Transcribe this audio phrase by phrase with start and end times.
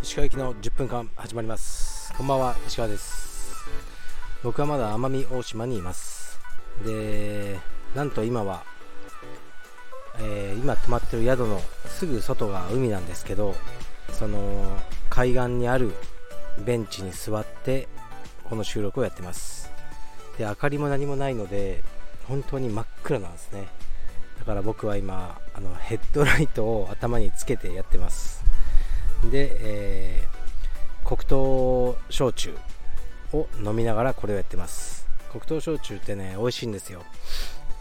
[0.00, 2.14] 石川行きの10分間始まります。
[2.16, 3.56] こんばんは石川です。
[4.44, 6.38] 僕はまだ奄美大島にいます。
[6.86, 7.58] で
[7.96, 8.62] なんと今は、
[10.20, 13.56] えー、今泊まってる宿のすぐ外が海なんですけど
[14.12, 14.78] その
[15.10, 15.92] 海岸にある
[16.64, 17.88] ベンチに座って
[18.44, 19.72] この収録をやってます。
[20.38, 21.82] で明かりも何もないので
[22.32, 23.68] 本当に真っ暗なんですね。
[24.38, 28.42] だから僕は今あのヘッドライトを頭につけてやってます。
[29.30, 32.56] で、えー、黒糖焼酎
[33.34, 35.06] を飲みながらこれをやってます。
[35.30, 37.02] 黒糖焼酎ってね美味しいんですよ。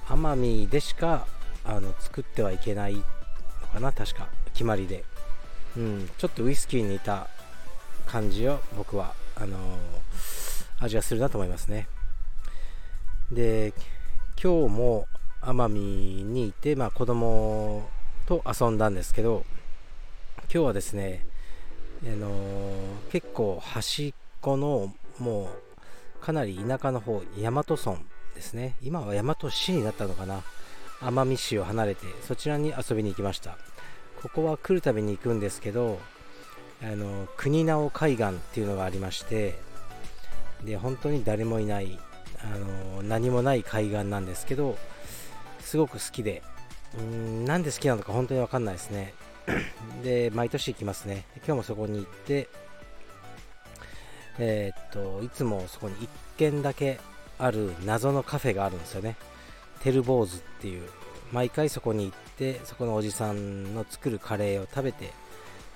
[0.09, 1.27] 奄美でしか
[1.63, 3.03] あの作ってはいけないの
[3.71, 4.27] かな確か。
[4.53, 5.05] 決まりで、
[5.77, 7.29] うん、ちょっとウイスキーに似た
[8.05, 11.87] 感じを僕はあのー、味がするなと思いますね。
[13.31, 13.73] で
[14.43, 15.07] 今日も
[15.41, 17.87] 奄美にいて、まあ、子供
[18.25, 19.45] と遊んだんですけど
[20.51, 21.23] 今日はですね、
[22.03, 25.49] あのー、結構端っこのも
[26.19, 27.99] うかなり田舎の方大和村
[28.33, 28.75] ですね。
[28.81, 30.41] 今は大和市になったのかな。
[31.01, 33.59] 奄美市を離れてそちらに遊びに行きました。
[34.23, 35.99] ここは来るたびに行くんですけど
[36.81, 39.59] あの国直海岸っていうのがありまして
[40.63, 41.99] で本当に誰もいない
[42.43, 42.67] あの
[43.11, 44.77] 何もない海岸なんですけど
[45.59, 46.41] すごく好きで
[46.97, 49.13] うんなんで好きなのか本当に分かんないですね。
[50.01, 51.25] で毎年行きますね。
[51.37, 52.47] 今日もそこに行って
[54.39, 56.99] えー、っといつもそこに1軒だけ
[57.37, 59.17] ある謎のカフェがあるんですよね。
[59.81, 60.87] テルボーズっていう。
[61.33, 65.13] 毎回そこに行ってそこのおじさんの作るカレーを食べて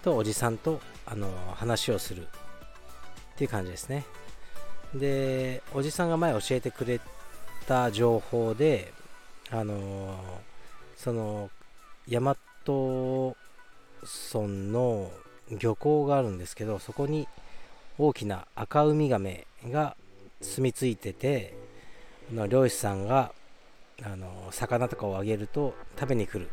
[0.03, 2.27] とおじさんとあの話をするっ
[3.37, 4.05] ていう感じですね。
[4.93, 6.99] でおじさんが前教えてくれ
[7.67, 8.93] た情報で
[9.51, 10.19] あの
[10.95, 11.49] その
[12.07, 13.35] 大和村
[14.47, 15.11] の
[15.59, 17.27] 漁港があるんですけどそこに
[17.97, 19.95] 大きな赤ウミガメが
[20.41, 21.55] 住み着いてて
[22.33, 23.31] の漁師さんが
[24.03, 26.49] あの魚とかをあげると食べに来る。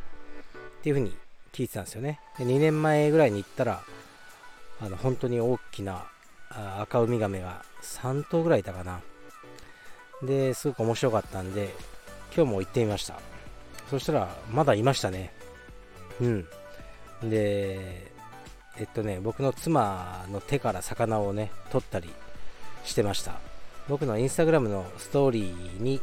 [0.83, 1.17] っていう風に
[1.53, 2.19] 聞いてたんですよね。
[2.39, 3.83] で2年前ぐらいに行ったら
[4.81, 6.07] あの本当に大きな
[6.81, 9.01] 赤ウミガメが3頭ぐらいいたかな。
[10.23, 11.75] ですごく面白かったんで
[12.35, 13.21] 今日も行ってみました。
[13.91, 15.33] そしたらまだいましたね。
[16.21, 16.47] うん。
[17.29, 18.11] で
[18.79, 22.11] えっとね僕の妻の手から魚をね取ったり
[22.85, 23.35] してました。
[23.89, 26.01] 僕のインスタグラムのストーリーに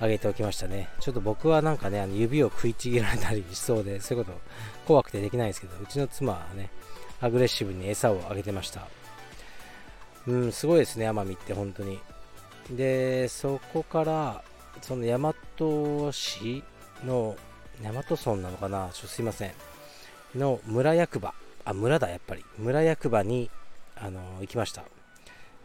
[0.00, 0.88] 上げておきましたね。
[1.00, 4.38] ちょっと僕はなんかねあの指を食いちぎられたりしそうでそういうこと
[4.86, 6.70] 怖くてできないんですけどうちの妻はね
[7.20, 8.86] アグレッシブに餌をあげてました。
[10.26, 11.98] うんすごいですね奄美って本当に。
[12.68, 14.44] でそこから
[14.82, 15.20] その大
[16.06, 16.62] 和市
[17.04, 17.36] の
[17.82, 18.90] 大和村なのかな？
[18.92, 19.52] ちょっとすいません。
[20.36, 21.34] の村役場。
[21.64, 22.44] あ村だやっぱり。
[22.58, 23.50] 村役場に
[23.96, 24.84] あの行きました。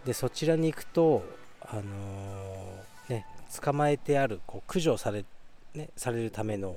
[0.05, 1.23] でそちらに行くと
[1.61, 1.83] あの
[3.09, 3.25] ね
[3.61, 5.25] 捕まえてあるこう駆除され,、
[5.73, 6.75] ね、されるための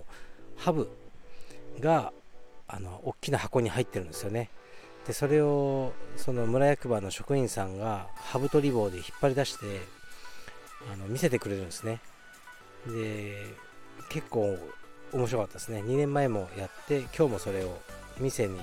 [0.56, 0.88] ハブ
[1.80, 2.12] が
[2.66, 4.50] あの大きな箱に入ってるんですよね。
[5.06, 9.97] でそれをその村役場の職員さんがハブ取り棒で引っ張り出して
[10.92, 12.00] あの見せてくれるんですね。
[12.86, 13.46] で
[14.08, 14.58] 結構
[15.12, 15.82] 面白かったですね。
[15.82, 17.80] 2年前もやって今日もそれを
[18.18, 18.62] 店に、ね、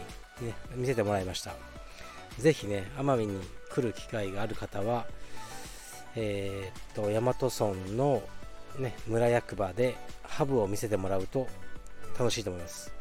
[0.76, 1.54] 見せてもらいました。
[2.40, 3.40] 是非ね奄美に
[3.70, 5.06] 来る機会がある方は
[6.16, 8.24] えー、っと大和村の、
[8.78, 11.48] ね、村役場でハブを見せてもらうと
[12.18, 12.94] 楽しいと思います。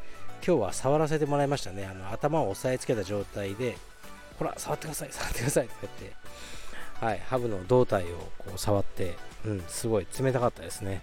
[0.45, 1.85] 今日は触らせてもらいましたね。
[1.85, 3.77] あの頭を押さえつけた状態で
[4.37, 6.15] ほら触ってください触ってくださいとか言って
[6.99, 11.01] はい、ハブの胴体をこう触って、うん、すごい冷たかったですね。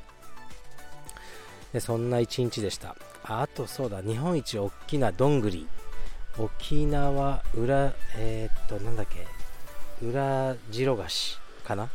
[1.73, 2.97] でそんな一日でした。
[3.25, 5.69] あとそうだ日本一大きなどんぐり。
[6.39, 9.27] 沖縄裏えー、っとなんだっけ
[10.05, 11.91] 裏白菓子かな？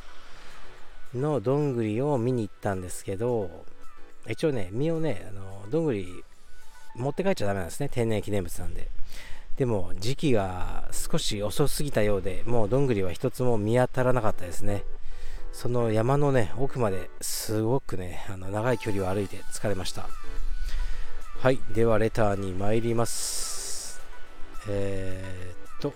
[1.15, 3.65] のどんぐりを見に行ったんですけど
[4.29, 6.23] 一応ね身をねあのどんぐり
[6.95, 7.89] 持って帰っちゃダメなんですね。
[7.89, 8.89] 天然記念物なんで。
[9.57, 14.83] でも時期が少し遅すぎたようでもうどんぐりは一つも見当たらなかったですね。
[15.51, 20.07] その山のね奥まですごくねあの長い距離を歩いて疲れました。
[21.39, 23.99] はいではレターに参ります。
[24.69, 25.93] えー、っと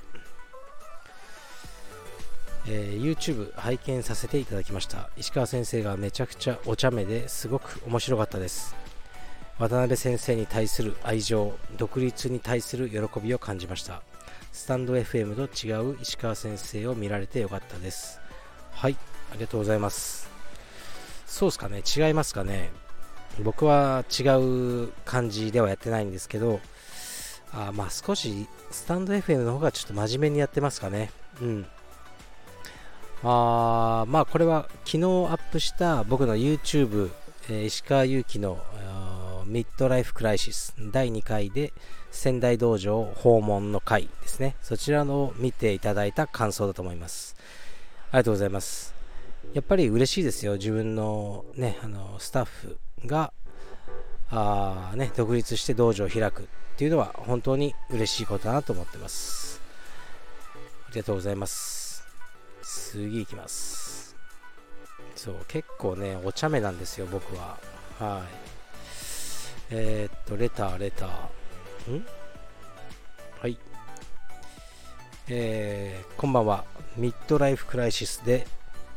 [2.68, 5.12] えー、YouTube 拝見させていただきました。
[5.18, 8.75] 石川先生がめちゃくちゃお茶目ですごく面白かったです。
[9.62, 14.02] 渡辺先生に対する愛情独立に対する喜びを感じました。
[14.52, 18.19] スタンド FM と違う石川先生を見られてよかったです。
[18.72, 18.98] はい
[19.30, 20.31] ありがとうございます。
[21.28, 21.84] そうですかね。
[21.86, 22.72] 違いますかね。
[23.44, 26.60] 僕は違う感じではやってないんですけど、
[27.54, 31.12] あまあ少しスタンド FM の方がちょっと真面目にやってますかね。
[31.40, 31.66] うん。
[33.22, 37.12] あまあこれは昨日アップした僕の YouTube、
[37.48, 38.58] えー、石川祐希の
[39.51, 41.74] ミッドライフクライシス第2回で
[42.09, 44.56] 仙台道場訪問の回ですね。
[44.62, 47.36] そちらのを見ていただいた感想だと思います。
[48.12, 48.95] ありがとうございます。
[49.53, 50.53] やっぱり嬉しいですよ。
[50.53, 53.33] 自分のね、あの、スタッフが、
[54.30, 56.45] あね、独立して道場を開くっ
[56.77, 59.62] ていうのは本当に嬉しいことだなと思ってます。
[60.88, 62.07] ありがとうございます。
[62.62, 64.15] 次行きます。
[65.18, 67.57] そう、結構ね、お茶目なんですよ、僕は。
[68.00, 68.50] はい。
[69.72, 71.96] えー、っと、レター、レター。
[71.96, 72.06] ん？
[73.40, 73.58] はい。
[75.30, 76.66] えー、こんばんは。
[76.98, 78.46] ミッドライフクライシスで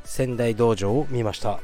[0.05, 1.61] 仙台道場を見ました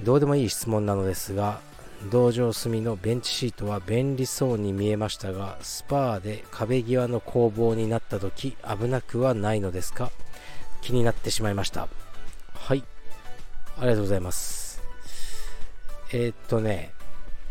[0.00, 1.60] どうでもいい質問なのですが
[2.08, 10.12] 道場隅のベンチシートは便利そうに見えましたがスパーで壁際の攻防になった時危なくはないのですか？
[10.82, 11.88] 気になってしまいました
[12.54, 12.84] はい
[13.76, 14.65] ありがとうございます
[16.12, 16.92] えー、っとね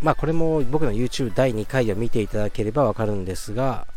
[0.02, 3.88] まあこれも僕の YouTube 第2回を見ていただければわかるんですが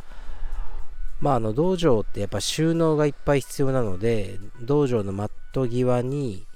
[1.21, 6.47] まあ、あの道場ってやっぱ収納がいっぱい必要なので道場のマット際に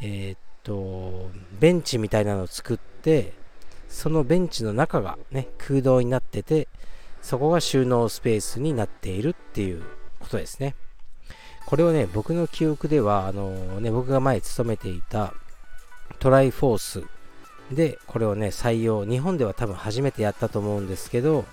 [0.00, 3.32] えー、っとベンチみたいなのを作って
[3.88, 6.68] そのベンチの中がね空洞になってて
[7.20, 9.82] そこが収納スペースになっているっていう
[10.20, 10.76] ことですね。
[11.66, 15.34] これをね僕の記憶ではあのね僕が前勤めていた
[16.20, 17.02] トライフォース
[17.72, 21.44] でこれをね採用日本では多分初めてやったと思うんですけど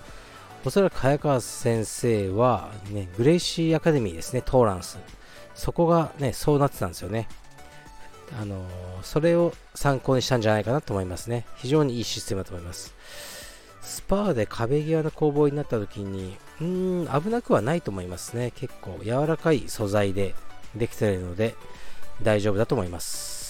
[0.66, 4.98] おそらく早川先生は、ね、グレイシーアカデミーですね、トーランス。
[5.56, 7.28] そこがね、そうなってたんですよね。
[8.40, 8.66] あの、
[9.02, 11.46] それを参考にしたんじゃないかなと思いますね。
[11.58, 12.96] 非常にいいシステムだと思います。
[13.82, 18.54] スパーで壁際の攻防になった時に、うーん、危なくはないと思いますね。
[18.56, 20.34] 結構柔らかい素材で
[20.76, 21.56] できているので、
[22.22, 23.43] 大丈夫だと思います。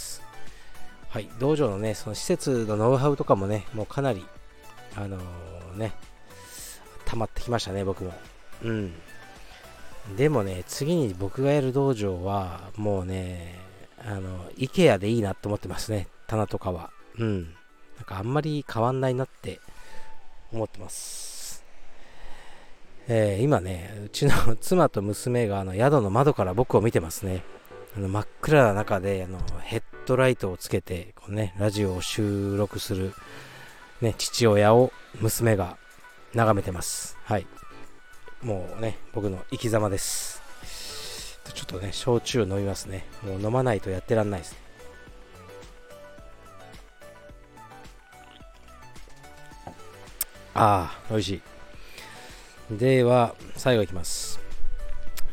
[1.13, 4.25] はい、道場のね、その施設のノウハウとかもね、もうかなり、
[4.95, 5.93] あのー、ね、
[7.05, 8.11] 溜まってきましたね、僕も。
[8.63, 8.93] うん。
[10.17, 13.59] でもね、次に僕がやる道場は、もうね、
[14.03, 16.89] あの、IKEA でいいなと思ってますね、棚とかは。
[17.19, 17.43] うん。
[17.43, 19.59] なんかあんまり変わんないなって
[20.51, 21.63] 思ってます。
[23.07, 27.43] えー、今ね、うちの 妻と娘があの宿の窓から僕を見てますね。
[27.95, 33.13] あの真っ暗な中であのヘッッドライトをつけてこう、ね、ラジオを収録する、
[34.01, 34.91] ね、父親を
[35.21, 35.77] 娘が
[36.33, 37.17] 眺めてます。
[37.23, 37.47] はい。
[38.41, 40.41] もうね、僕の生き様です。
[41.53, 43.05] ちょっとね、焼酎飲みますね。
[43.23, 44.57] もう飲まないとやってらんないです。
[50.53, 51.41] ああ、美味し
[52.71, 52.77] い。
[52.77, 54.39] では、最後いきます。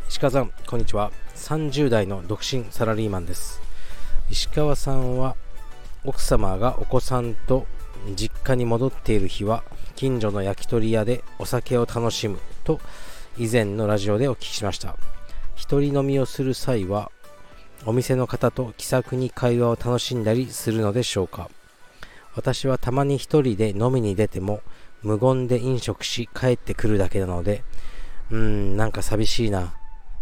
[0.08, 1.11] 石川さん、こんにちは。
[1.34, 3.69] 30代の独身サラリーマンです。
[4.31, 5.37] 石川さんは、
[6.05, 7.67] 奥様がお子さんと
[8.17, 9.65] 実家に戻っている日は
[9.97, 12.81] 近所の焼き鳥屋でお酒を楽しむと
[13.37, 14.97] 以前のラジオでお聞きしました。
[15.56, 17.11] 一人飲みをする際は
[17.85, 21.50] お店の方と気さくに会話を楽しんだりするのでしょうか。
[22.35, 24.60] 私はたまに一人で飲みに出ても
[25.03, 27.65] 無言で飲食し帰ってくるだけなので
[28.31, 29.75] うーんなんか寂しいな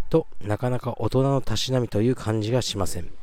[0.08, 3.17] となかなか大人のたしなみという感じがしません。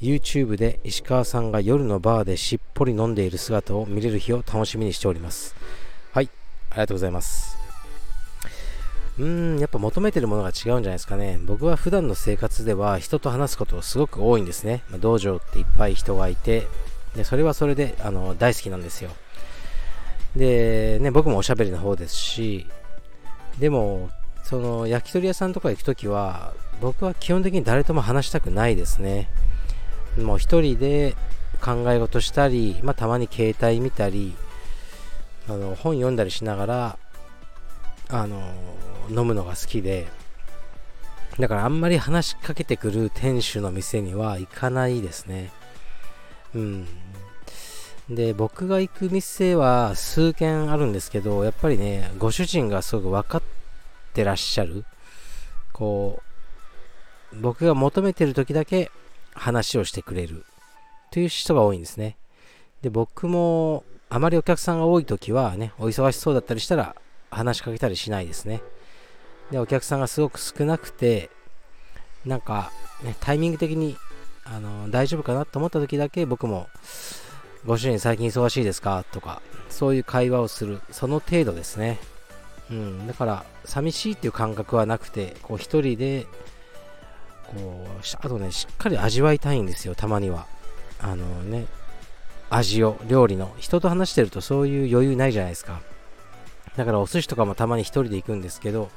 [0.00, 5.54] YouTube で石川さんが夜のバーでしっぽり飲んでいる姿を見れる日を楽しみにしております。
[6.12, 6.28] はい、
[6.70, 7.56] ありがとうございます。
[9.18, 11.38] うーん、やっぱ求めてるものが違うんじゃないですかね。
[11.46, 14.82] 僕は普段の生活では人と話すことすごく多いんですね。
[14.90, 16.66] まあ、道場っていっぱい人がいて、
[17.14, 19.10] でそれはそれであの大好きなんですよ。
[20.36, 22.66] で、ね、僕もおしゃべりの方ですし、
[23.58, 24.10] でも、
[24.44, 29.30] その焼き鳥屋さんとか行くときは、僕は基本的に誰とも話したくないですね。
[30.18, 31.14] もう一人で
[31.60, 34.34] 考え事したり、まあ、たまに携帯見たり
[35.48, 36.98] あの本読んだりしながら
[38.08, 38.40] あの
[39.10, 40.06] 飲むのが好きで
[41.38, 45.50] だからあんまり話しかけてくる店主の店には行かないですね。
[46.54, 46.86] うん。
[48.08, 53.42] で僕が行く店は数軒あるんですけどやっぱりねご主人がすごく分かっ
[54.14, 54.84] てらっしゃる。
[55.72, 56.22] こ
[57.34, 58.90] う僕が求めてる時だけ
[59.36, 60.44] 話をしてくれる
[61.12, 62.16] という人が多いんですね。
[62.82, 66.96] で、僕もあまりお客さんが多い時はね、お忙しそうだったりしたら
[67.30, 68.62] 話しかけたりしないですね。
[69.50, 71.30] で、お客さんがすごく少なくて、
[72.24, 73.96] なんか、ね、タイミング的に
[74.44, 76.68] あの大丈夫かなと思った時だけ僕も
[77.64, 79.04] ご主人最近忙しいですか？
[79.12, 81.98] とか、そういう会話をする、その程度ですね。
[82.70, 86.26] うん、だから、寂しいっていう感覚はなくて、こう一人で、
[87.48, 90.46] こう、あとね、しっかり味わいたいんですよ、たまには。
[91.00, 91.66] あのね、
[92.50, 93.54] 味を、料理の。
[93.58, 95.80] 人と話してるとそういう余裕ないじゃないですか。
[96.76, 98.90] だからお寿司とかもたまに一人で行くんですけど、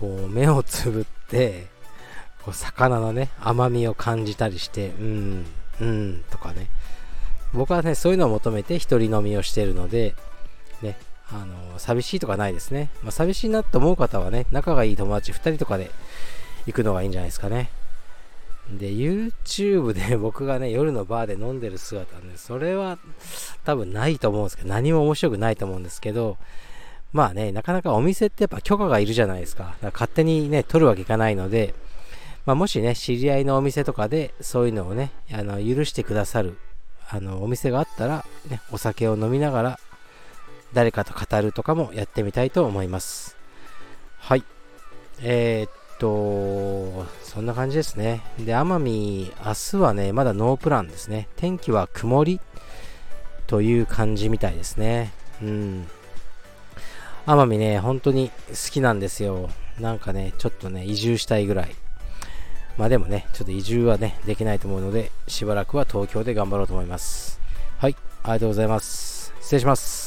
[0.00, 1.66] こう、目をつぶって、
[2.44, 5.46] こう魚のね、甘みを感じたりして、うん、
[5.80, 6.68] うん、とかね。
[7.52, 10.14] 僕はね、そういうのを求めて一人飲みをしてるので、
[10.82, 10.96] ね、
[11.30, 12.90] あの、寂しいとかないですね。
[13.02, 15.90] まあ、寂しいなと思う方はね、仲がいい友達2人とかで
[16.66, 17.70] 行くのがいいんじゃないですかね。
[18.70, 22.98] で、YouTube で 僕がね、夜のバーで飲んでる姿ね、それは
[23.64, 26.36] 多分ないと思うんですけど、何も面白くないと思うんですけど、
[27.12, 29.76] まあね、なかなかお店ってやっぱ許可がいるじゃないですか。
[29.80, 31.74] か勝手にね、取るわけいかないので、
[32.44, 36.58] まあ、もしね、知り合いのお店とかでそういうのをね、あの許してくださる
[37.08, 39.80] あのお店があったら、ね、お酒を飲みながら
[40.72, 43.36] 誰かと語るとかもやってみたいと思います。
[44.18, 44.44] はい。
[45.22, 48.22] えー、っと、そんな感じですね。
[48.38, 51.28] で、奄美、明日はね、まだノープランですね。
[51.36, 52.40] 天気は曇り
[53.46, 55.12] という感じみたいですね。
[55.42, 55.86] うん。
[57.26, 59.50] 奄美ね、本当に好きなんですよ。
[59.80, 61.74] なんかね、ちょっとね、移住したいぐらい。
[62.78, 67.40] まあでもね、ちょっと移住はね、できないと思うので、しばらくは東京で頑張ろうと思います。
[67.78, 69.32] はい、ありがとうございます。
[69.40, 70.05] 失礼します。